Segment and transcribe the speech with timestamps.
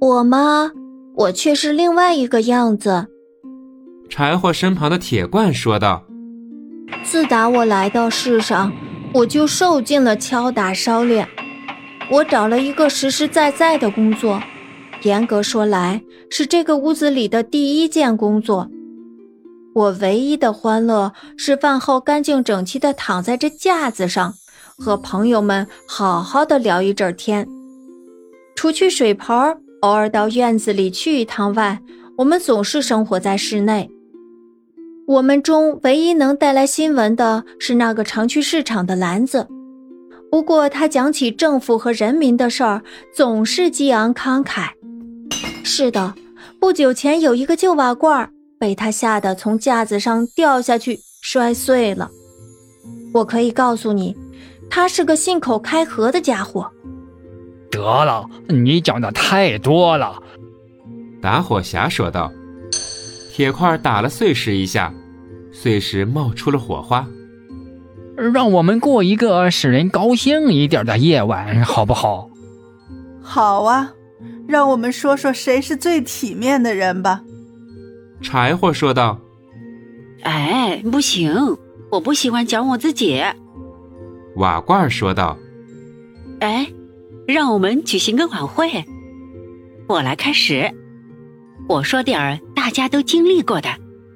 [0.00, 0.70] 我吗？
[1.14, 3.06] 我却是另外一个样子。
[4.08, 6.04] 柴火身旁的铁罐说道
[7.02, 8.72] ：“自打我来到世上，
[9.12, 11.26] 我就受尽了敲打烧炼。
[12.10, 14.42] 我找了一个实实在在的工作，
[15.02, 18.68] 严格说来，是这个屋子里的第一件工作。
[19.74, 24.34] 我唯一的欢乐是饭后干净整齐地躺在这架子上，
[24.76, 27.48] 和朋友们好好的聊一阵天。
[28.54, 29.34] 除去水盆，
[29.84, 31.78] 偶尔到院子里去一趟外，
[32.16, 33.90] 我们总是生活在室内。”
[35.06, 39.46] 我们中唯一能带来新闻的是那个常去市场的篮子，
[40.30, 42.82] 不过他讲起政府和人民的事儿
[43.14, 44.70] 总是激昂慷慨。
[45.62, 46.14] 是的，
[46.58, 52.10] 不久前有一个旧瓦罐被他吓得从架子上掉下去摔碎了。
[53.12, 54.16] 我可以告诉你，
[54.70, 56.70] 他是个信口开河的家伙。
[57.84, 60.22] 得了，你讲的太多了。”
[61.20, 62.32] 打火匣说道。
[63.32, 64.94] 铁块打了碎石一下，
[65.52, 67.04] 碎石冒出了火花。
[68.16, 72.30] 让我们过一个使人高兴一点的夜晚，好不好？
[73.20, 73.92] 好啊，
[74.46, 77.22] 让我们说说谁是最体面的人吧。
[78.22, 79.18] 柴火说道。
[80.22, 81.34] 哎，不行，
[81.90, 83.20] 我不喜欢讲我自己。
[84.36, 85.36] 瓦罐说道。
[86.38, 86.68] 哎，
[87.26, 88.84] 让我们举行个晚会，
[89.86, 90.70] 我来开始。
[91.68, 93.68] 我说点儿大家都经历过的，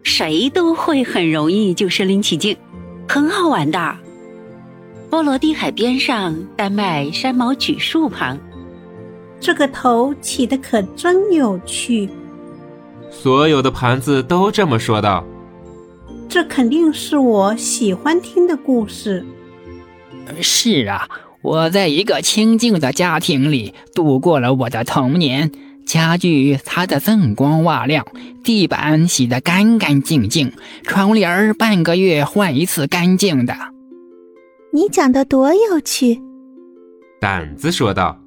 [0.03, 2.57] 谁都会很容易就身临其境，
[3.09, 3.97] 很好玩的。
[5.09, 8.39] 波罗的海边上，丹麦山毛榉树旁，
[9.41, 12.11] 这个头起的可真有趣。
[13.11, 15.25] 所有的盘子都这么说道。
[16.29, 19.25] 这肯定是我喜欢听的故事。
[20.43, 21.09] 是啊，
[21.49, 25.51] 我在一个清静的家庭里度过了我的童年。
[25.87, 28.07] 家具擦得锃光瓦亮，
[28.45, 30.53] 地板洗得干干净净，
[30.83, 33.55] 窗帘儿半个月换一次干净的。
[34.71, 36.21] 你讲的多有趣！
[37.19, 38.21] 胆子说道：“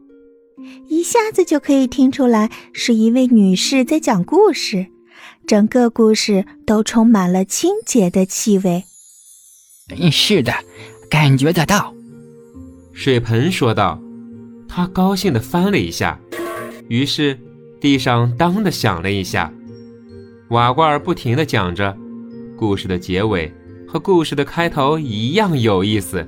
[0.89, 4.87] 一下子就可以听出来是一位女士在讲故事，
[5.45, 8.85] 整个故事都充满了清洁的气味。”
[9.95, 10.51] 嗯，是的，
[11.11, 11.93] 感觉得到。
[12.93, 14.01] 水盆说道
[14.67, 16.19] ：“他高兴地翻了一下，
[16.87, 17.37] 于是。”
[17.81, 19.51] 地上当的响了一下，
[20.49, 21.97] 瓦罐儿不停地讲着，
[22.55, 23.51] 故事的结尾
[23.87, 26.23] 和故事的开头一样有意思。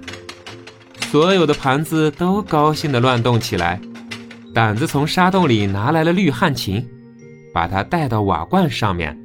[1.11, 3.79] 所有的盘子都高兴地乱动起来。
[4.51, 6.83] 胆子从沙洞里拿来了绿汗琴，
[7.53, 9.15] 把它带到瓦罐上面。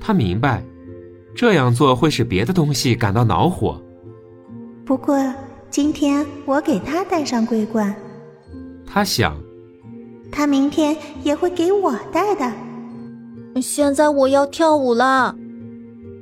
[0.00, 0.64] 他明白，
[1.36, 3.78] 这样做会使别的东西感到恼火。
[4.86, 5.18] 不过
[5.70, 7.94] 今天我给他戴上桂冠。
[8.86, 9.36] 他想。
[10.30, 12.52] 他明天也会给我戴的。
[13.60, 15.34] 现在我要跳舞了。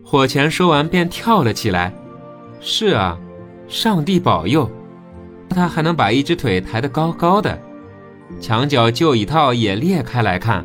[0.05, 1.93] 火钳说完便跳了起来。
[2.61, 3.19] 是啊，
[3.69, 4.71] 上帝保佑，
[5.49, 7.59] 他还能把一只腿抬得高高的，
[8.41, 10.65] 墙角旧椅套也裂开来看。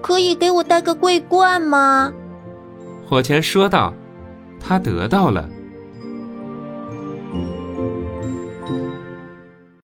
[0.00, 2.12] 可以给我戴个桂冠吗？
[3.08, 3.92] 火钳说道。
[4.64, 5.48] 他得到了。